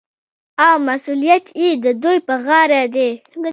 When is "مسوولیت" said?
0.87-1.45